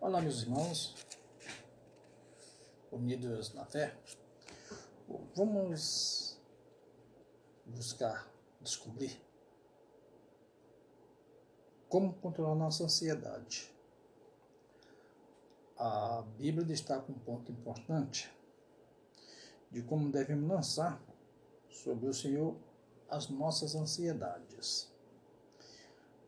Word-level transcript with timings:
Olá, 0.00 0.20
meus 0.20 0.42
irmãos, 0.42 0.94
unidos 2.92 3.52
na 3.52 3.64
fé. 3.64 3.98
Vamos 5.34 6.38
buscar 7.66 8.32
descobrir 8.60 9.20
como 11.88 12.14
controlar 12.14 12.54
nossa 12.54 12.84
ansiedade. 12.84 13.74
A 15.76 16.22
Bíblia 16.38 16.64
destaca 16.64 17.10
um 17.10 17.18
ponto 17.18 17.50
importante 17.50 18.32
de 19.68 19.82
como 19.82 20.12
devemos 20.12 20.48
lançar 20.48 21.02
sobre 21.70 22.06
o 22.06 22.14
Senhor 22.14 22.56
as 23.10 23.28
nossas 23.28 23.74
ansiedades. 23.74 24.92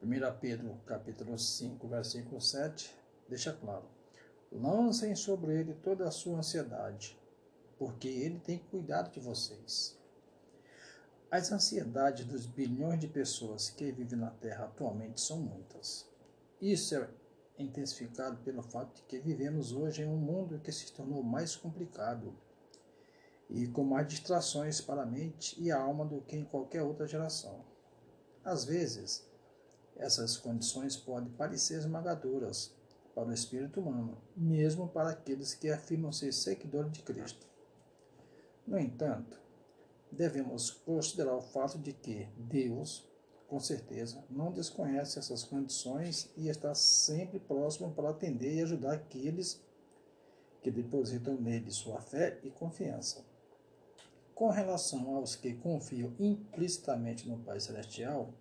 1 0.02 0.08
Pedro 0.40 0.76
capítulo 0.84 1.38
5, 1.38 1.86
versículo 1.86 2.40
7 2.40 2.99
deixa 3.30 3.52
claro: 3.52 3.84
lancem 4.52 5.14
sobre 5.14 5.58
ele 5.58 5.74
toda 5.74 6.06
a 6.06 6.10
sua 6.10 6.38
ansiedade, 6.38 7.18
porque 7.78 8.08
ele 8.08 8.38
tem 8.40 8.58
cuidado 8.58 9.10
de 9.10 9.20
vocês. 9.20 9.98
As 11.30 11.52
ansiedades 11.52 12.26
dos 12.26 12.44
bilhões 12.44 12.98
de 12.98 13.06
pessoas 13.06 13.70
que 13.70 13.92
vivem 13.92 14.18
na 14.18 14.30
Terra 14.30 14.64
atualmente 14.64 15.20
são 15.20 15.38
muitas. 15.38 16.04
Isso 16.60 16.96
é 16.96 17.08
intensificado 17.56 18.38
pelo 18.38 18.62
fato 18.62 18.96
de 18.96 19.02
que 19.02 19.20
vivemos 19.20 19.72
hoje 19.72 20.02
em 20.02 20.08
um 20.08 20.16
mundo 20.16 20.58
que 20.58 20.72
se 20.72 20.92
tornou 20.92 21.22
mais 21.22 21.54
complicado 21.54 22.34
e 23.48 23.66
com 23.68 23.84
mais 23.84 24.08
distrações 24.08 24.80
para 24.80 25.02
a 25.02 25.06
mente 25.06 25.60
e 25.60 25.70
a 25.70 25.80
alma 25.80 26.04
do 26.04 26.20
que 26.20 26.36
em 26.36 26.44
qualquer 26.44 26.82
outra 26.82 27.06
geração. 27.06 27.64
Às 28.44 28.64
vezes, 28.64 29.24
essas 29.96 30.36
condições 30.36 30.96
podem 30.96 31.30
parecer 31.32 31.78
esmagadoras, 31.78 32.74
para 33.14 33.28
o 33.28 33.32
espírito 33.32 33.80
humano, 33.80 34.16
mesmo 34.36 34.88
para 34.88 35.10
aqueles 35.10 35.54
que 35.54 35.70
afirmam 35.70 36.12
ser 36.12 36.32
seguidores 36.32 36.92
de 36.92 37.02
Cristo. 37.02 37.46
No 38.66 38.78
entanto, 38.78 39.40
devemos 40.10 40.70
considerar 40.70 41.34
o 41.34 41.42
fato 41.42 41.78
de 41.78 41.92
que 41.92 42.28
Deus, 42.36 43.08
com 43.48 43.58
certeza, 43.58 44.24
não 44.30 44.52
desconhece 44.52 45.18
essas 45.18 45.44
condições 45.44 46.30
e 46.36 46.48
está 46.48 46.74
sempre 46.74 47.38
próximo 47.38 47.92
para 47.92 48.10
atender 48.10 48.54
e 48.54 48.62
ajudar 48.62 48.94
aqueles 48.94 49.60
que 50.62 50.70
depositam 50.70 51.34
nele 51.34 51.70
sua 51.70 52.00
fé 52.00 52.38
e 52.42 52.50
confiança. 52.50 53.24
Com 54.34 54.48
relação 54.48 55.16
aos 55.16 55.36
que 55.36 55.54
confiam 55.54 56.12
implicitamente 56.18 57.28
no 57.28 57.38
Pai 57.38 57.60
Celestial, 57.60 58.32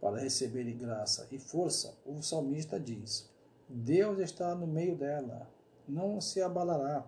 para 0.00 0.20
receberem 0.20 0.78
graça 0.78 1.26
e 1.30 1.38
força, 1.38 1.98
o 2.06 2.22
salmista 2.22 2.78
diz: 2.78 3.28
Deus 3.68 4.18
está 4.18 4.54
no 4.54 4.66
meio 4.66 4.96
dela, 4.96 5.46
não 5.86 6.20
se 6.20 6.40
abalará. 6.40 7.06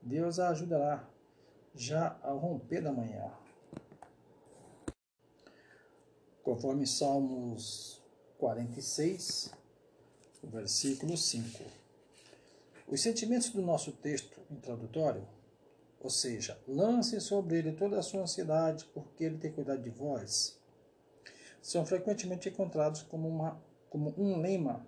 Deus 0.00 0.38
a 0.38 0.48
ajudará, 0.48 1.06
já 1.74 2.18
ao 2.22 2.38
romper 2.38 2.82
da 2.82 2.92
manhã. 2.92 3.30
Conforme 6.42 6.86
Salmos 6.86 8.02
46, 8.38 9.52
versículo 10.42 11.16
5. 11.16 11.62
Os 12.86 13.02
sentimentos 13.02 13.50
do 13.50 13.60
nosso 13.60 13.92
texto 13.92 14.40
introdutório, 14.50 15.26
ou 16.00 16.10
seja, 16.10 16.58
lance 16.66 17.18
sobre 17.20 17.58
ele 17.58 17.72
toda 17.72 17.98
a 17.98 18.02
sua 18.02 18.22
ansiedade, 18.22 18.86
porque 18.92 19.24
ele 19.24 19.38
tem 19.38 19.52
cuidado 19.52 19.82
de 19.82 19.90
vós, 19.90 20.58
são 21.62 21.84
frequentemente 21.84 22.48
encontrados 22.48 23.02
como, 23.02 23.26
uma, 23.26 23.62
como 23.88 24.14
um 24.18 24.38
lema 24.38 24.86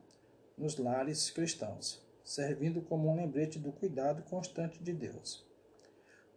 nos 0.56 0.76
lares 0.76 1.30
cristãos, 1.30 2.02
servindo 2.24 2.80
como 2.82 3.10
um 3.10 3.16
lembrete 3.16 3.58
do 3.58 3.72
cuidado 3.72 4.22
constante 4.22 4.82
de 4.82 4.92
Deus. 4.92 5.44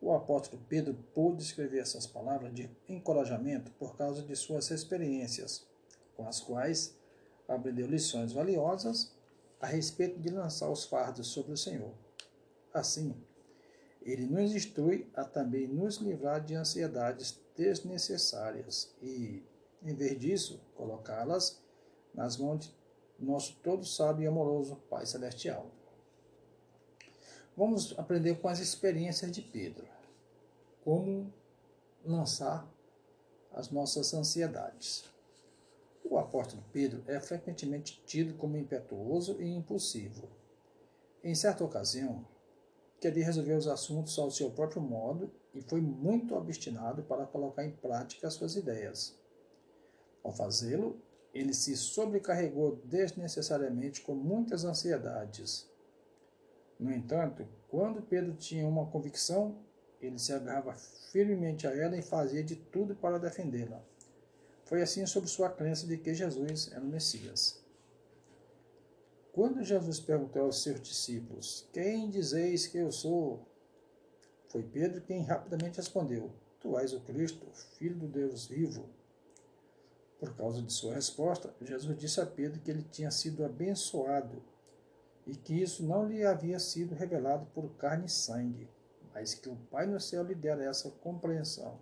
O 0.01 0.13
apóstolo 0.13 0.61
Pedro 0.69 0.93
pôde 1.13 1.43
escrever 1.43 1.81
essas 1.81 2.07
palavras 2.07 2.53
de 2.53 2.69
encorajamento 2.87 3.71
por 3.73 3.97
causa 3.97 4.21
de 4.21 4.35
suas 4.35 4.71
experiências, 4.71 5.67
com 6.15 6.27
as 6.27 6.39
quais 6.39 6.95
aprendeu 7.47 7.87
lições 7.87 8.31
valiosas 8.31 9.11
a 9.59 9.67
respeito 9.67 10.19
de 10.19 10.29
lançar 10.29 10.69
os 10.69 10.85
fardos 10.85 11.27
sobre 11.27 11.51
o 11.51 11.57
Senhor. 11.57 11.93
Assim, 12.73 13.13
ele 14.01 14.25
nos 14.25 14.55
instrui 14.55 15.09
a 15.13 15.23
também 15.23 15.67
nos 15.67 15.97
livrar 15.97 16.43
de 16.43 16.55
ansiedades 16.55 17.39
desnecessárias 17.57 18.93
e, 19.01 19.43
em 19.83 19.93
vez 19.93 20.17
disso, 20.17 20.61
colocá-las 20.75 21.61
nas 22.13 22.37
mãos 22.37 22.59
de 22.65 22.78
nosso 23.19 23.55
todo 23.63 23.85
sábio 23.85 24.23
e 24.23 24.27
amoroso 24.27 24.75
Pai 24.89 25.05
Celestial. 25.05 25.67
Vamos 27.55 27.97
aprender 27.97 28.39
com 28.39 28.47
as 28.47 28.59
experiências 28.59 29.31
de 29.31 29.41
Pedro. 29.41 29.85
Como 30.83 31.31
lançar 32.05 32.67
as 33.51 33.69
nossas 33.69 34.13
ansiedades. 34.13 35.03
O 36.03 36.17
apóstolo 36.17 36.63
Pedro 36.71 37.03
é 37.07 37.19
frequentemente 37.19 38.01
tido 38.05 38.33
como 38.35 38.57
impetuoso 38.57 39.41
e 39.41 39.45
impulsivo. 39.45 40.27
Em 41.23 41.35
certa 41.35 41.63
ocasião, 41.63 42.25
queria 42.99 43.25
resolver 43.25 43.53
os 43.53 43.67
assuntos 43.67 44.17
ao 44.17 44.31
seu 44.31 44.49
próprio 44.49 44.81
modo 44.81 45.31
e 45.53 45.61
foi 45.61 45.81
muito 45.81 46.35
obstinado 46.35 47.03
para 47.03 47.25
colocar 47.25 47.65
em 47.65 47.71
prática 47.71 48.29
suas 48.29 48.55
ideias. 48.55 49.15
Ao 50.23 50.31
fazê-lo, 50.31 50.97
ele 51.33 51.53
se 51.53 51.75
sobrecarregou 51.77 52.77
desnecessariamente 52.85 54.01
com 54.01 54.15
muitas 54.15 54.65
ansiedades. 54.65 55.69
No 56.79 56.91
entanto, 56.91 57.47
quando 57.67 58.01
Pedro 58.01 58.33
tinha 58.33 58.67
uma 58.67 58.87
convicção, 58.87 59.57
ele 60.01 60.17
se 60.17 60.31
agarrava 60.33 60.73
firmemente 61.11 61.67
a 61.67 61.75
ela 61.75 61.97
e 61.97 62.01
fazia 62.01 62.43
de 62.43 62.55
tudo 62.55 62.95
para 62.95 63.19
defendê-la. 63.19 63.83
Foi 64.65 64.81
assim 64.81 65.05
sobre 65.05 65.29
sua 65.29 65.49
crença 65.49 65.85
de 65.87 65.97
que 65.97 66.13
Jesus 66.13 66.71
era 66.71 66.81
o 66.81 66.87
Messias. 66.87 67.59
Quando 69.31 69.63
Jesus 69.63 69.99
perguntou 69.99 70.43
aos 70.43 70.61
seus 70.61 70.81
discípulos: 70.81 71.67
Quem 71.73 72.09
dizeis 72.09 72.67
que 72.67 72.77
eu 72.77 72.91
sou? 72.91 73.47
Foi 74.47 74.63
Pedro 74.63 75.01
quem 75.01 75.23
rapidamente 75.23 75.77
respondeu: 75.77 76.31
Tu 76.59 76.77
és 76.77 76.93
o 76.93 76.99
Cristo, 77.01 77.45
filho 77.77 77.95
do 77.95 78.07
Deus 78.07 78.47
vivo. 78.47 78.89
Por 80.19 80.35
causa 80.35 80.61
de 80.61 80.73
sua 80.73 80.95
resposta, 80.95 81.53
Jesus 81.61 81.97
disse 81.97 82.19
a 82.19 82.25
Pedro 82.25 82.59
que 82.59 82.69
ele 82.69 82.83
tinha 82.91 83.09
sido 83.09 83.45
abençoado 83.45 84.43
e 85.25 85.33
que 85.33 85.53
isso 85.53 85.83
não 85.83 86.05
lhe 86.05 86.25
havia 86.25 86.59
sido 86.59 86.93
revelado 86.93 87.45
por 87.53 87.69
carne 87.77 88.07
e 88.07 88.09
sangue, 88.09 88.67
mas 89.13 89.33
que 89.33 89.47
o 89.47 89.55
Pai 89.71 89.85
no 89.85 89.99
céu 89.99 90.23
lhe 90.23 90.35
dera 90.35 90.63
essa 90.63 90.89
compreensão. 90.89 91.79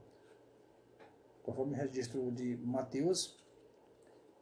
Conforme 1.41 1.75
registro 1.75 2.31
de 2.31 2.57
Mateus, 2.57 3.35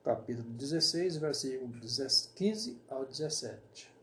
capítulo 0.04 0.50
16, 0.50 1.18
versículo 1.18 1.72
15 2.36 2.82
ao 2.90 3.06
17. 3.06 3.94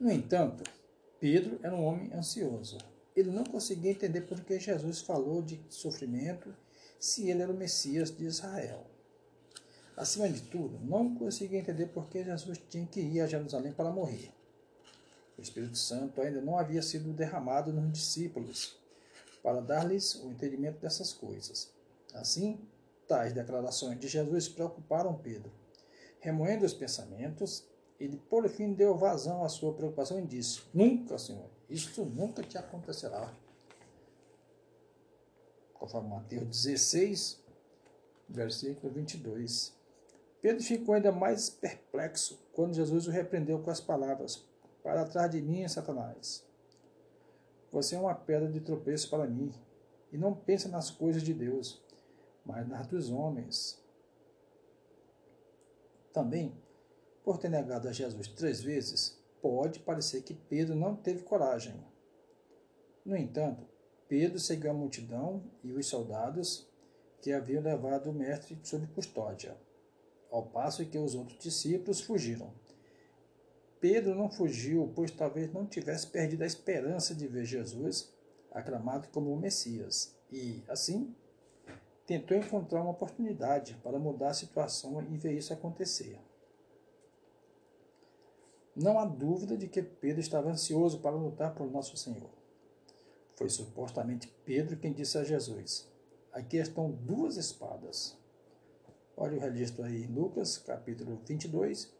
No 0.00 0.10
entanto, 0.10 0.64
Pedro 1.20 1.58
era 1.62 1.74
um 1.74 1.84
homem 1.84 2.12
ansioso. 2.12 2.78
Ele 3.14 3.30
não 3.30 3.44
conseguia 3.44 3.92
entender 3.92 4.22
por 4.22 4.40
que 4.40 4.58
Jesus 4.58 5.00
falou 5.00 5.40
de 5.40 5.60
sofrimento 5.68 6.54
se 6.98 7.30
ele 7.30 7.42
era 7.42 7.52
o 7.52 7.56
Messias 7.56 8.10
de 8.10 8.24
Israel. 8.24 8.84
Acima 9.96 10.28
de 10.28 10.42
tudo, 10.42 10.78
não 10.84 11.14
conseguia 11.14 11.58
entender 11.58 11.86
por 11.86 12.08
que 12.08 12.22
Jesus 12.22 12.60
tinha 12.68 12.86
que 12.86 13.00
ir 13.00 13.20
a 13.20 13.26
Jerusalém 13.26 13.72
para 13.72 13.90
morrer. 13.90 14.30
O 15.38 15.42
Espírito 15.42 15.76
Santo 15.76 16.20
ainda 16.20 16.40
não 16.40 16.58
havia 16.58 16.82
sido 16.82 17.12
derramado 17.12 17.72
nos 17.72 17.92
discípulos 17.92 18.78
para 19.42 19.60
dar-lhes 19.60 20.14
o 20.16 20.30
entendimento 20.30 20.80
dessas 20.80 21.12
coisas. 21.12 21.70
Assim, 22.14 22.60
tais 23.06 23.32
declarações 23.32 23.98
de 23.98 24.08
Jesus 24.08 24.48
preocuparam 24.48 25.14
Pedro. 25.14 25.52
Remoendo 26.20 26.64
os 26.64 26.74
pensamentos, 26.74 27.64
ele 27.98 28.16
por 28.16 28.48
fim 28.48 28.72
deu 28.74 28.96
vazão 28.96 29.44
à 29.44 29.48
sua 29.48 29.72
preocupação 29.72 30.18
e 30.18 30.26
disse: 30.26 30.62
Nunca, 30.74 31.18
Senhor, 31.18 31.48
isso 31.70 32.04
nunca 32.04 32.42
te 32.42 32.58
acontecerá 32.58 33.32
conforme 35.78 36.10
Mateus 36.10 36.44
16, 36.48 37.42
versículo 38.28 38.92
22. 38.92 39.74
Pedro 40.40 40.62
ficou 40.62 40.94
ainda 40.94 41.10
mais 41.10 41.50
perplexo 41.50 42.38
quando 42.52 42.74
Jesus 42.74 43.06
o 43.06 43.10
repreendeu 43.10 43.58
com 43.60 43.70
as 43.70 43.80
palavras: 43.80 44.44
Para 44.82 45.04
trás 45.04 45.30
de 45.30 45.40
mim, 45.40 45.66
Satanás. 45.66 46.44
Você 47.72 47.94
é 47.94 47.98
uma 47.98 48.14
pedra 48.14 48.48
de 48.48 48.60
tropeço 48.60 49.10
para 49.10 49.26
mim, 49.26 49.52
e 50.12 50.16
não 50.16 50.34
pensa 50.34 50.68
nas 50.68 50.90
coisas 50.90 51.22
de 51.22 51.34
Deus, 51.34 51.82
mas 52.44 52.66
nas 52.68 52.86
dos 52.86 53.10
homens. 53.10 53.82
Também, 56.12 56.56
por 57.24 57.38
ter 57.38 57.50
negado 57.50 57.88
a 57.88 57.92
Jesus 57.92 58.28
três 58.28 58.62
vezes, 58.62 59.18
pode 59.42 59.80
parecer 59.80 60.22
que 60.22 60.32
Pedro 60.32 60.74
não 60.74 60.96
teve 60.96 61.22
coragem. 61.22 61.74
No 63.04 63.16
entanto, 63.16 63.66
Pedro 64.08 64.38
seguiu 64.38 64.70
a 64.70 64.74
multidão 64.74 65.42
e 65.64 65.72
os 65.72 65.86
soldados 65.86 66.66
que 67.20 67.32
haviam 67.32 67.62
levado 67.62 68.10
o 68.10 68.12
mestre 68.12 68.58
sob 68.62 68.86
custódia, 68.88 69.56
ao 70.30 70.44
passo 70.46 70.84
que 70.86 70.98
os 70.98 71.14
outros 71.14 71.38
discípulos 71.38 72.00
fugiram. 72.00 72.52
Pedro 73.80 74.14
não 74.14 74.30
fugiu, 74.30 74.92
pois 74.94 75.10
talvez 75.10 75.52
não 75.52 75.66
tivesse 75.66 76.06
perdido 76.06 76.42
a 76.42 76.46
esperança 76.46 77.14
de 77.14 77.26
ver 77.26 77.44
Jesus 77.44 78.12
aclamado 78.50 79.08
como 79.08 79.32
o 79.32 79.36
Messias, 79.36 80.16
e, 80.30 80.62
assim, 80.68 81.14
tentou 82.06 82.36
encontrar 82.36 82.82
uma 82.82 82.92
oportunidade 82.92 83.74
para 83.82 83.98
mudar 83.98 84.28
a 84.28 84.34
situação 84.34 85.02
e 85.02 85.16
ver 85.16 85.32
isso 85.32 85.52
acontecer. 85.52 86.18
Não 88.74 88.98
há 88.98 89.04
dúvida 89.04 89.56
de 89.56 89.68
que 89.68 89.82
Pedro 89.82 90.20
estava 90.20 90.50
ansioso 90.50 91.00
para 91.00 91.16
lutar 91.16 91.54
por 91.54 91.70
nosso 91.70 91.96
Senhor. 91.96 92.30
Foi 93.36 93.50
supostamente 93.50 94.32
Pedro 94.46 94.78
quem 94.78 94.94
disse 94.94 95.18
a 95.18 95.24
Jesus: 95.24 95.86
Aqui 96.32 96.56
estão 96.56 96.90
duas 96.90 97.36
espadas. 97.36 98.16
Olha 99.14 99.36
o 99.36 99.40
registro 99.40 99.84
aí 99.84 100.04
em 100.04 100.06
Lucas, 100.06 100.56
capítulo 100.56 101.20
22, 101.26 101.92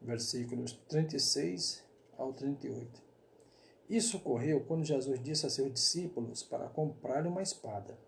versículos 0.00 0.72
36 0.88 1.84
ao 2.16 2.32
38. 2.32 3.02
Isso 3.90 4.18
ocorreu 4.18 4.60
quando 4.60 4.84
Jesus 4.84 5.20
disse 5.20 5.46
a 5.46 5.50
seus 5.50 5.72
discípulos 5.72 6.44
para 6.44 6.68
comprar 6.68 7.26
uma 7.26 7.42
espada. 7.42 7.98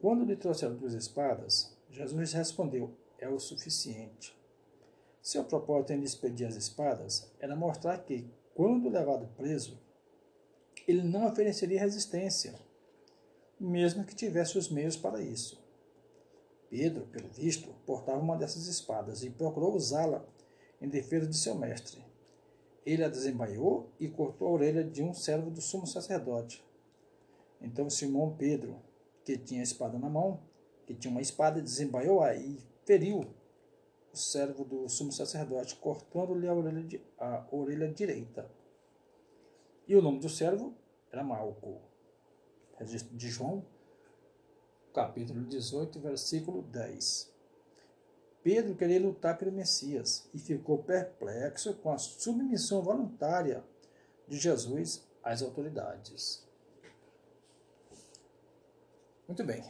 Quando 0.00 0.24
lhe 0.24 0.36
trouxeram 0.36 0.76
duas 0.76 0.94
espadas, 0.94 1.76
Jesus 1.90 2.32
respondeu: 2.32 2.96
É 3.18 3.28
o 3.28 3.38
suficiente. 3.38 4.34
Seu 5.20 5.44
propósito 5.44 5.92
em 5.92 6.00
lhes 6.00 6.14
pedir 6.14 6.46
as 6.46 6.56
espadas 6.56 7.30
era 7.38 7.54
mostrar 7.54 7.98
que, 7.98 8.26
quando 8.54 8.88
levado 8.88 9.28
preso, 9.36 9.78
ele 10.86 11.02
não 11.02 11.26
ofereceria 11.26 11.80
resistência, 11.80 12.54
mesmo 13.58 14.04
que 14.04 14.14
tivesse 14.14 14.58
os 14.58 14.68
meios 14.68 14.96
para 14.96 15.20
isso. 15.20 15.62
Pedro, 16.68 17.06
pelo 17.06 17.28
visto, 17.28 17.68
portava 17.86 18.18
uma 18.18 18.36
dessas 18.36 18.66
espadas 18.66 19.22
e 19.22 19.30
procurou 19.30 19.74
usá-la 19.74 20.24
em 20.80 20.88
defesa 20.88 21.26
de 21.26 21.36
seu 21.36 21.54
mestre. 21.54 22.02
Ele 22.84 23.04
a 23.04 23.08
desembaiou 23.08 23.90
e 24.00 24.08
cortou 24.08 24.48
a 24.48 24.52
orelha 24.52 24.82
de 24.82 25.02
um 25.02 25.14
servo 25.14 25.50
do 25.50 25.60
sumo 25.60 25.86
sacerdote. 25.86 26.64
Então 27.60 27.88
Simão 27.88 28.34
Pedro, 28.36 28.76
que 29.24 29.36
tinha 29.36 29.60
a 29.60 29.64
espada 29.64 29.98
na 29.98 30.08
mão, 30.08 30.40
que 30.86 30.94
tinha 30.94 31.10
uma 31.10 31.20
espada, 31.20 31.62
desembaiou-a 31.62 32.34
e 32.34 32.58
feriu 32.84 33.20
o 34.12 34.16
servo 34.16 34.64
do 34.64 34.88
sumo 34.88 35.12
sacerdote, 35.12 35.76
cortando-lhe 35.76 36.48
a 36.48 36.52
a 37.18 37.46
orelha 37.52 37.88
direita. 37.88 38.50
E 39.86 39.96
o 39.96 40.02
nome 40.02 40.20
do 40.20 40.28
servo 40.28 40.74
era 41.10 41.24
Malco. 41.24 41.80
Registro 42.78 43.16
de 43.16 43.28
João, 43.28 43.64
capítulo 44.94 45.44
18, 45.44 45.98
versículo 45.98 46.62
10. 46.62 47.32
Pedro 48.44 48.76
queria 48.76 49.00
lutar 49.00 49.36
pelo 49.36 49.50
Messias 49.50 50.28
e 50.32 50.38
ficou 50.38 50.82
perplexo 50.82 51.74
com 51.74 51.92
a 51.92 51.98
submissão 51.98 52.80
voluntária 52.82 53.64
de 54.28 54.38
Jesus 54.38 55.06
às 55.22 55.42
autoridades. 55.42 56.46
Muito 59.26 59.44
bem. 59.44 59.64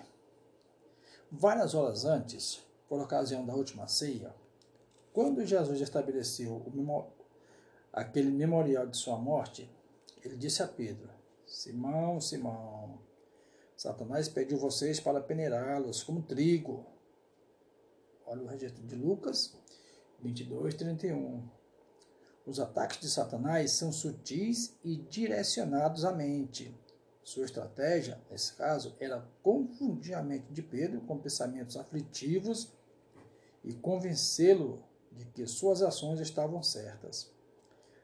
Várias 1.30 1.74
horas 1.74 2.04
antes, 2.04 2.62
por 2.88 3.00
ocasião 3.00 3.46
da 3.46 3.54
última 3.54 3.88
ceia, 3.88 4.34
quando 5.12 5.44
Jesus 5.46 5.80
estabeleceu 5.80 6.52
o 6.52 6.70
aquele 7.92 8.30
memorial 8.30 8.86
de 8.86 8.96
sua 8.96 9.16
morte, 9.16 9.70
ele 10.24 10.36
disse 10.36 10.62
a 10.62 10.68
Pedro: 10.68 11.10
Simão, 11.46 12.20
Simão, 12.20 13.00
Satanás 13.76 14.28
pediu 14.28 14.58
vocês 14.58 15.00
para 15.00 15.20
peneirá-los 15.20 16.04
como 16.04 16.22
trigo. 16.22 16.86
Olha 18.24 18.42
o 18.42 18.46
registro 18.46 18.80
de 18.86 18.94
Lucas 18.94 19.56
22, 20.20 20.74
31. 20.74 21.42
Os 22.46 22.60
ataques 22.60 23.00
de 23.00 23.10
Satanás 23.10 23.72
são 23.72 23.90
sutis 23.90 24.76
e 24.84 24.96
direcionados 24.96 26.04
à 26.04 26.12
mente. 26.12 26.72
Sua 27.24 27.44
estratégia, 27.44 28.20
nesse 28.30 28.52
caso, 28.54 28.94
era 29.00 29.28
confundir 29.42 30.14
a 30.14 30.22
mente 30.22 30.52
de 30.52 30.62
Pedro 30.62 31.00
com 31.00 31.18
pensamentos 31.18 31.76
aflitivos 31.76 32.68
e 33.64 33.72
convencê-lo 33.74 34.80
de 35.10 35.24
que 35.24 35.44
suas 35.46 35.82
ações 35.82 36.20
estavam 36.20 36.62
certas. 36.62 37.31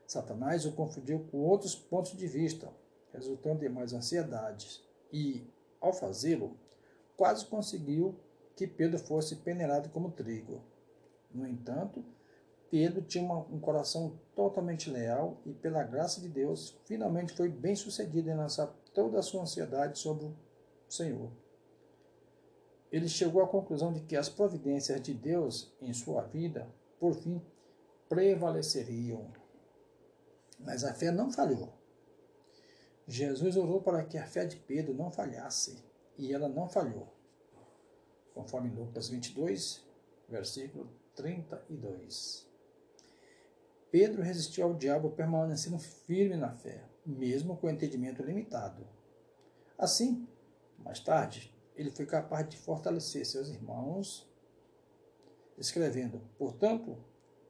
Satanás 0.09 0.65
o 0.65 0.73
confundiu 0.73 1.21
com 1.31 1.37
outros 1.41 1.75
pontos 1.75 2.17
de 2.17 2.27
vista, 2.27 2.73
resultando 3.13 3.63
em 3.63 3.69
mais 3.69 3.93
ansiedades, 3.93 4.83
e, 5.13 5.47
ao 5.79 5.93
fazê-lo, 5.93 6.57
quase 7.15 7.45
conseguiu 7.45 8.19
que 8.57 8.67
Pedro 8.67 8.99
fosse 8.99 9.37
peneirado 9.37 9.91
como 9.91 10.11
trigo. 10.11 10.63
No 11.31 11.47
entanto, 11.47 12.03
Pedro 12.71 13.03
tinha 13.03 13.31
um 13.31 13.61
coração 13.61 14.19
totalmente 14.35 14.89
leal 14.89 15.37
e, 15.45 15.53
pela 15.53 15.83
graça 15.83 16.23
de 16.23 16.29
Deus, 16.31 16.75
finalmente 16.87 17.35
foi 17.35 17.51
bem 17.51 17.77
sucedido 17.77 18.31
em 18.31 18.37
lançar 18.37 18.67
toda 18.95 19.19
a 19.19 19.23
sua 19.23 19.43
ansiedade 19.43 19.99
sobre 19.99 20.25
o 20.25 20.35
Senhor. 20.89 21.31
Ele 22.91 23.11
chegou 23.11 23.43
à 23.43 23.47
conclusão 23.47 23.93
de 23.93 24.01
que 24.01 24.17
as 24.17 24.31
providências 24.31 25.03
de 25.03 25.13
Deus 25.13 25.71
em 25.83 25.93
sua 25.93 26.23
vida, 26.23 26.67
por 26.99 27.15
fim, 27.15 27.43
prevaleceriam. 28.09 29.31
Mas 30.59 30.85
a 30.85 30.93
fé 30.93 31.11
não 31.11 31.31
falhou. 31.31 31.73
Jesus 33.07 33.57
orou 33.57 33.81
para 33.81 34.05
que 34.05 34.19
a 34.19 34.27
fé 34.27 34.45
de 34.45 34.57
Pedro 34.57 34.93
não 34.93 35.11
falhasse, 35.11 35.83
e 36.19 36.33
ela 36.33 36.49
não 36.49 36.69
falhou. 36.69 37.09
Conforme 38.35 38.71
Lucas 38.71 39.09
22, 39.09 39.83
versículo 40.29 40.91
32. 41.15 42.47
Pedro 43.91 44.23
resistiu 44.23 44.65
ao 44.65 44.75
diabo 44.75 45.11
permanecendo 45.11 45.79
firme 45.79 46.37
na 46.37 46.53
fé, 46.53 46.85
mesmo 47.07 47.57
com 47.57 47.67
o 47.67 47.71
entendimento 47.71 48.23
limitado. 48.23 48.87
Assim, 49.79 50.29
mais 50.79 51.01
tarde, 51.01 51.55
ele 51.75 51.91
foi 51.91 52.05
capaz 52.05 52.47
de 52.49 52.57
fortalecer 52.57 53.25
seus 53.25 53.49
irmãos, 53.49 54.29
escrevendo: 55.57 56.21
Portanto, 56.37 56.99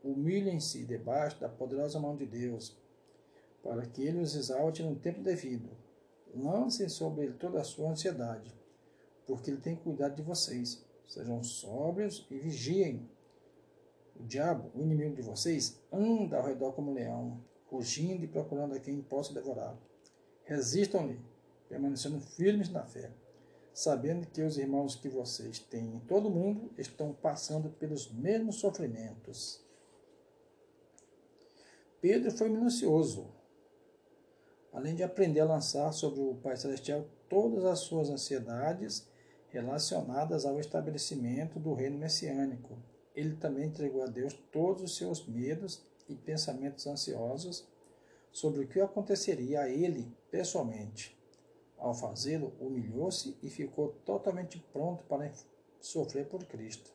humilhem-se 0.05 0.85
debaixo 0.85 1.41
da 1.41 1.49
poderosa 1.49 1.99
mão 1.99 2.17
de 2.17 2.27
Deus, 2.27 2.77
para 3.63 3.87
que 3.87 4.03
ele 4.03 4.21
os 4.21 4.35
exalte 4.35 4.83
no 4.83 4.97
tempo 4.97 5.23
devido. 5.23 5.71
Lancem 6.35 6.89
sobre 6.89 7.25
ele 7.25 7.35
toda 7.35 7.61
a 7.61 7.65
sua 7.65 7.91
ansiedade, 7.91 8.55
porque 9.27 9.51
ele 9.51 9.61
tem 9.61 9.77
cuidado 9.77 10.15
de 10.15 10.23
vocês. 10.23 10.85
Sejam 11.07 11.43
sóbrios 11.43 12.27
e 12.31 12.39
vigiem. 12.39 13.09
O 14.15 14.25
diabo, 14.25 14.71
o 14.75 14.83
inimigo 14.83 15.17
de 15.17 15.23
vocês, 15.23 15.81
anda 15.93 16.37
ao 16.37 16.47
redor 16.47 16.73
como 16.73 16.91
um 16.91 16.95
leão, 16.95 17.41
rugindo 17.71 18.25
e 18.25 18.29
procurando 18.29 18.75
a 18.75 18.81
quem 18.81 19.01
possa 19.01 19.33
devorar. 19.33 19.77
Resistam-lhe, 20.45 21.19
permanecendo 21.69 22.21
firmes 22.21 22.69
na 22.69 22.85
fé, 22.85 23.11
sabendo 23.73 24.27
que 24.27 24.43
os 24.43 24.59
irmãos 24.59 24.97
que 24.97 25.09
vocês 25.09 25.59
têm 25.59 25.95
em 25.95 26.01
todo 26.01 26.29
o 26.29 26.31
mundo 26.31 26.71
estão 26.77 27.13
passando 27.13 27.71
pelos 27.71 28.11
mesmos 28.11 28.57
sofrimentos. 28.57 29.61
Pedro 32.01 32.31
foi 32.31 32.49
minucioso 32.49 33.38
além 34.73 34.95
de 34.95 35.03
aprender 35.03 35.41
a 35.41 35.47
lançar 35.47 35.93
sobre 35.93 36.21
o 36.21 36.35
Pai 36.35 36.57
Celestial 36.57 37.05
todas 37.29 37.65
as 37.65 37.81
suas 37.81 38.11
ansiedades 38.11 39.07
relacionadas 39.49 40.45
ao 40.45 40.61
estabelecimento 40.61 41.59
do 41.59 41.75
reino 41.75 41.99
messiânico. 41.99 42.77
Ele 43.15 43.35
também 43.37 43.67
entregou 43.67 44.03
a 44.03 44.07
Deus 44.07 44.35
todos 44.53 44.83
os 44.83 44.97
seus 44.97 45.27
medos 45.27 45.83
e 46.09 46.15
pensamentos 46.15 46.87
ansiosos 46.87 47.67
sobre 48.31 48.65
o 48.65 48.69
que 48.69 48.81
aconteceria 48.81 49.63
a 49.63 49.69
ele 49.69 50.13
pessoalmente. 50.31 51.17
Ao 51.79 51.95
fazê-lo, 51.95 52.53
humilhou-se 52.61 53.37
e 53.43 53.49
ficou 53.49 53.89
totalmente 54.05 54.59
pronto 54.73 55.05
para 55.05 55.33
sofrer 55.81 56.27
por 56.27 56.45
Cristo. 56.45 56.93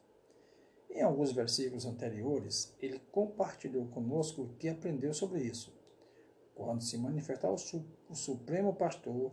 Em 0.89 1.01
alguns 1.01 1.31
versículos 1.31 1.85
anteriores, 1.85 2.73
ele 2.79 3.01
compartilhou 3.11 3.85
conosco 3.87 4.43
o 4.43 4.49
que 4.59 4.69
aprendeu 4.69 5.13
sobre 5.13 5.41
isso. 5.41 5.73
Quando 6.55 6.83
se 6.83 6.97
manifestar 6.97 7.49
o, 7.51 7.57
su 7.57 7.85
o 8.09 8.15
Supremo 8.15 8.73
Pastor, 8.75 9.31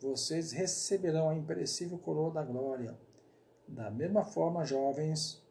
vocês 0.00 0.52
receberão 0.52 1.30
a 1.30 1.34
imperecível 1.34 1.98
coroa 1.98 2.30
da 2.30 2.42
glória. 2.42 2.98
Da 3.66 3.90
mesma 3.90 4.24
forma, 4.24 4.64
jovens, 4.64 5.42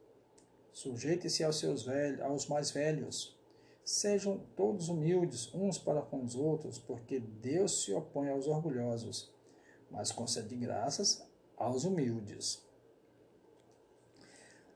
sujeitem-se 0.72 1.44
aos 1.44 1.58
seus 1.58 1.84
velhos, 1.84 2.22
aos 2.22 2.48
mais 2.48 2.70
velhos. 2.72 3.36
Sejam 3.84 4.40
todos 4.56 4.88
humildes 4.90 5.54
uns 5.54 5.78
para 5.78 6.02
com 6.02 6.24
os 6.24 6.36
outros, 6.36 6.78
porque 6.78 7.20
Deus 7.20 7.84
se 7.84 7.94
opõe 7.94 8.30
aos 8.30 8.48
orgulhosos, 8.48 9.34
mas 9.90 10.12
concede 10.12 10.56
graças 10.56 11.28
aos 11.58 11.84
humildes. 11.84 12.64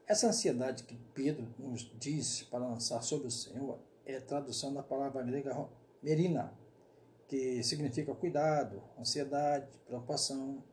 Essa 0.07 0.27
ansiedade 0.27 0.83
que 0.83 0.95
Pedro 1.13 1.53
nos 1.59 1.91
diz 1.99 2.43
para 2.43 2.65
lançar 2.65 3.01
sobre 3.01 3.27
o 3.27 3.31
Senhor 3.31 3.77
é 4.05 4.19
tradução 4.19 4.73
da 4.73 4.81
palavra 4.81 5.21
grega 5.21 5.53
merina, 6.01 6.53
que 7.27 7.61
significa 7.63 8.13
cuidado, 8.15 8.81
ansiedade, 8.97 9.67
preocupação, 9.85 10.63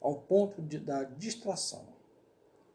ao 0.00 0.16
ponto 0.22 0.60
de, 0.60 0.78
da 0.78 1.04
distração. 1.04 1.86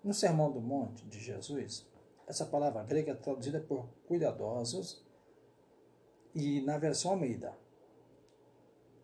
No 0.03 0.13
Sermão 0.13 0.51
do 0.51 0.61
Monte 0.61 1.05
de 1.05 1.19
Jesus, 1.19 1.85
essa 2.27 2.45
palavra 2.45 2.83
grega 2.83 3.11
é 3.11 3.15
traduzida 3.15 3.59
por 3.59 3.87
cuidadosos 4.07 5.03
E 6.35 6.61
na 6.61 6.77
versão 6.77 7.11
Almeida, 7.11 7.57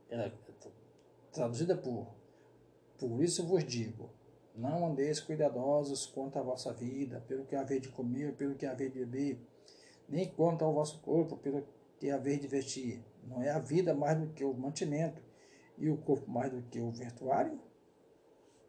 ela 0.10 0.26
é 0.26 0.34
traduzida 1.32 1.76
por 1.76 2.08
Por 3.00 3.24
isso 3.24 3.46
vos 3.46 3.66
digo, 3.66 4.10
não 4.56 4.86
andeis 4.86 5.20
cuidadosos 5.20 6.06
quanto 6.06 6.38
à 6.38 6.44
vossa 6.44 6.72
vida, 6.72 7.24
pelo 7.28 7.46
que 7.46 7.56
haver 7.56 7.80
de 7.80 7.90
comer, 7.90 8.36
pelo 8.36 8.56
que 8.56 8.66
haver 8.66 8.92
de 8.92 9.00
beber, 9.00 9.40
nem 10.08 10.30
quanto 10.30 10.64
ao 10.64 10.74
vosso 10.74 11.00
corpo, 11.00 11.38
pelo 11.38 11.66
que 12.04 12.12
haver 12.12 12.38
de 12.38 12.48
vestir. 12.50 13.02
Não 13.24 13.42
é 13.42 13.50
a 13.50 13.60
vida 13.60 13.96
mais 13.96 14.20
do 14.20 14.28
que 14.34 14.44
o 14.44 14.54
mantimento, 14.54 15.24
e 15.78 15.90
o 15.90 15.96
corpo 15.96 16.30
mais 16.30 16.52
do 16.52 16.62
que 16.64 16.82
o 16.82 16.92
virtuário? 16.92 17.58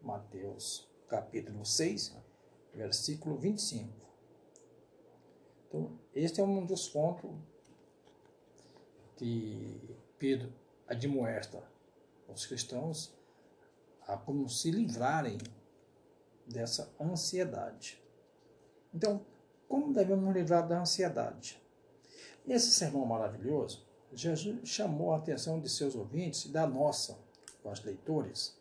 Mateus 0.00 0.88
capítulo 1.08 1.66
6, 1.66 2.16
versículo 2.72 3.36
25. 3.36 3.92
Então, 5.66 5.98
este 6.14 6.40
é 6.40 6.44
um 6.44 6.64
dos 6.64 6.88
pontos 6.88 7.28
que 9.16 9.80
Pedro 10.16 10.52
admoesta 10.86 11.60
os 12.28 12.46
cristãos 12.46 13.12
a 14.06 14.16
como 14.16 14.48
se 14.48 14.70
livrarem 14.70 15.38
dessa 16.46 16.88
ansiedade. 17.00 18.00
Então, 18.94 19.26
como 19.68 19.92
devemos 19.92 20.32
livrar 20.32 20.68
da 20.68 20.80
ansiedade? 20.80 21.63
Nesse 22.46 22.70
sermão 22.72 23.06
maravilhoso, 23.06 23.82
Jesus 24.12 24.68
chamou 24.68 25.12
a 25.12 25.16
atenção 25.16 25.58
de 25.58 25.68
seus 25.68 25.94
ouvintes 25.94 26.44
e 26.44 26.48
da 26.48 26.66
nossa, 26.66 27.16
os 27.64 27.82
leitores, 27.82 28.54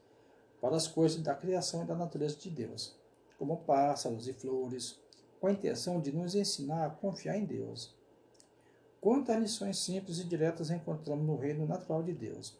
para 0.61 0.77
as 0.77 0.87
coisas 0.87 1.21
da 1.21 1.35
criação 1.35 1.83
e 1.83 1.87
da 1.87 1.93
natureza 1.93 2.37
de 2.37 2.49
Deus, 2.49 2.95
como 3.37 3.57
pássaros 3.57 4.27
e 4.27 4.33
flores, 4.33 4.97
com 5.41 5.47
a 5.47 5.51
intenção 5.51 5.99
de 5.99 6.13
nos 6.13 6.33
ensinar 6.33 6.85
a 6.85 6.89
confiar 6.89 7.35
em 7.35 7.43
Deus. 7.43 7.93
Quantas 9.01 9.37
lições 9.37 9.77
simples 9.79 10.19
e 10.19 10.23
diretas 10.23 10.69
encontramos 10.69 11.25
no 11.25 11.35
reino 11.35 11.67
natural 11.67 12.01
de 12.01 12.13
Deus. 12.13 12.57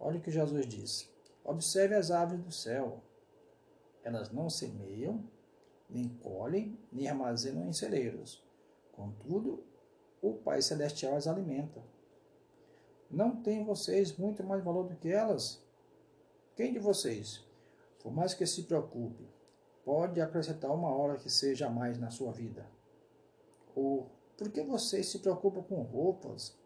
Olha 0.00 0.18
o 0.18 0.20
que 0.20 0.32
Jesus 0.32 0.66
disse. 0.66 1.06
Observe 1.44 1.94
as 1.94 2.10
aves 2.10 2.40
do 2.40 2.50
céu. 2.50 3.00
Elas 4.02 4.32
não 4.32 4.50
semeiam, 4.50 5.22
nem 5.88 6.08
colhem, 6.08 6.76
nem 6.90 7.06
armazenam 7.06 7.68
em 7.68 7.72
celeiros. 7.72 8.42
Contudo, 8.90 9.62
o 10.22 10.34
Pai 10.34 10.62
Celestial 10.62 11.16
as 11.16 11.26
alimenta. 11.26 11.82
Não 13.10 13.42
têm 13.42 13.64
vocês 13.64 14.16
muito 14.16 14.44
mais 14.44 14.62
valor 14.62 14.84
do 14.84 14.94
que 14.94 15.10
elas? 15.10 15.60
Quem 16.54 16.72
de 16.72 16.78
vocês, 16.78 17.44
por 18.00 18.12
mais 18.12 18.32
que 18.32 18.46
se 18.46 18.62
preocupe, 18.62 19.28
pode 19.84 20.20
acrescentar 20.20 20.70
uma 20.70 20.94
hora 20.94 21.18
que 21.18 21.28
seja 21.28 21.68
mais 21.68 21.98
na 21.98 22.10
sua 22.10 22.30
vida? 22.30 22.64
Ou 23.74 24.08
por 24.38 24.48
que 24.48 24.62
vocês 24.62 25.08
se 25.08 25.18
preocupam 25.18 25.62
com 25.62 25.82
roupas? 25.82 26.56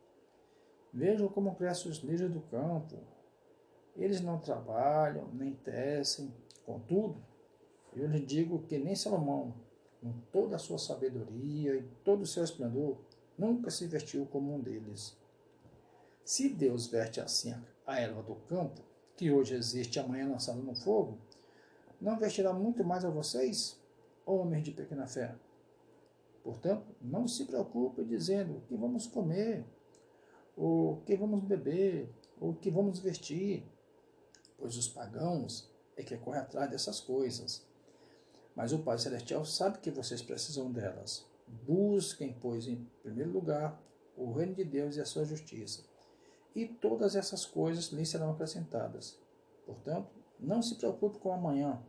Vejam 0.92 1.28
como 1.28 1.54
crescem 1.54 1.90
os 1.90 1.98
lírios 1.98 2.30
do 2.30 2.40
campo. 2.42 2.98
Eles 3.96 4.20
não 4.20 4.38
trabalham, 4.38 5.28
nem 5.32 5.54
tecem. 5.54 6.32
Contudo, 6.64 7.24
eu 7.94 8.06
lhe 8.06 8.20
digo 8.20 8.62
que 8.64 8.78
nem 8.78 8.94
Salomão, 8.94 9.54
com 10.00 10.12
toda 10.30 10.56
a 10.56 10.58
sua 10.58 10.78
sabedoria 10.78 11.74
e 11.76 11.82
todo 12.04 12.22
o 12.22 12.26
seu 12.26 12.44
esplendor, 12.44 12.98
nunca 13.38 13.70
se 13.70 13.86
vestiu 13.86 14.26
como 14.26 14.54
um 14.54 14.60
deles. 14.60 15.16
Se 16.24 16.48
Deus 16.48 16.86
veste 16.86 17.20
assim 17.20 17.54
a 17.86 18.00
erva 18.00 18.22
do 18.22 18.34
campo, 18.34 18.82
que 19.16 19.30
hoje 19.30 19.54
existe 19.54 19.96
e 19.96 19.98
amanhã 20.00 20.28
lançada 20.28 20.60
no 20.60 20.74
fogo, 20.74 21.18
não 22.00 22.18
vestirá 22.18 22.52
muito 22.52 22.84
mais 22.84 23.04
a 23.04 23.10
vocês, 23.10 23.80
homens 24.24 24.64
de 24.64 24.72
pequena 24.72 25.06
fé? 25.06 25.34
Portanto, 26.42 26.94
não 27.00 27.26
se 27.26 27.44
preocupe 27.44 28.04
dizendo 28.04 28.58
o 28.58 28.60
que 28.62 28.76
vamos 28.76 29.06
comer, 29.06 29.64
ou 30.56 30.94
o 30.94 31.00
que 31.02 31.16
vamos 31.16 31.44
beber, 31.44 32.08
ou 32.40 32.50
o 32.50 32.56
que 32.56 32.70
vamos 32.70 32.98
vestir, 32.98 33.64
pois 34.58 34.76
os 34.76 34.88
pagãos 34.88 35.70
é 35.96 36.02
que 36.02 36.16
correm 36.16 36.40
atrás 36.40 36.70
dessas 36.70 37.00
coisas. 37.00 37.66
Mas 38.54 38.72
o 38.72 38.78
Pai 38.78 38.98
Celestial 38.98 39.44
sabe 39.44 39.78
que 39.78 39.90
vocês 39.90 40.22
precisam 40.22 40.70
delas. 40.70 41.26
Busquem, 41.46 42.36
pois, 42.40 42.66
em 42.66 42.88
primeiro 43.02 43.30
lugar, 43.30 43.80
o 44.16 44.32
reino 44.32 44.54
de 44.54 44.64
Deus 44.64 44.96
e 44.96 45.00
a 45.00 45.04
sua 45.04 45.24
justiça 45.24 45.82
e 46.56 46.66
todas 46.66 47.14
essas 47.14 47.44
coisas 47.44 47.92
lhe 47.92 48.06
serão 48.06 48.30
acrescentadas. 48.30 49.18
Portanto, 49.66 50.10
não 50.40 50.62
se 50.62 50.76
preocupe 50.76 51.18
com 51.18 51.30
amanhã, 51.30 51.82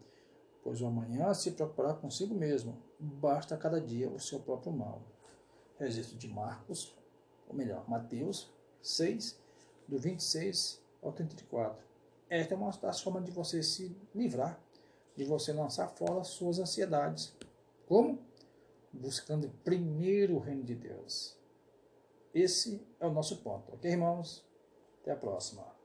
pois 0.62 0.82
o 0.82 0.86
amanhã 0.86 1.34
se 1.34 1.52
preocupará 1.52 1.94
consigo 1.94 2.36
mesmo. 2.36 2.78
Basta 3.00 3.56
cada 3.56 3.80
dia 3.80 4.10
o 4.10 4.20
seu 4.20 4.42
próprio 4.42 4.74
mal. 4.74 5.02
Registro 5.80 6.18
de 6.18 6.28
Marcos, 6.28 6.94
ou 7.48 7.56
melhor, 7.56 7.88
Mateus 7.88 8.52
6, 8.82 9.40
do 9.88 9.98
26 9.98 10.82
ao 11.02 11.14
34. 11.14 11.82
Esta 12.30 12.54
é 12.54 12.58
uma 12.58 12.72
das 12.72 13.00
formas 13.00 13.24
de 13.24 13.32
você 13.32 13.64
se 13.64 13.96
livrar, 14.14 14.60
de 15.16 15.24
você 15.24 15.54
lançar 15.54 15.88
fora 15.88 16.26
suas 16.26 16.60
ansiedades. 16.60 17.34
Como? 17.88 18.20
Buscando 18.98 19.50
primeiro 19.64 20.36
o 20.36 20.40
reino 20.40 20.64
de 20.64 20.76
Deus. 20.76 21.38
Esse 22.34 22.86
é 23.00 23.08
o 23.08 23.12
nosso 23.12 23.38
ponto, 23.38 23.74
ok, 23.74 23.90
irmãos? 23.90 24.46
Até 25.02 25.12
a 25.12 25.16
próxima. 25.16 25.77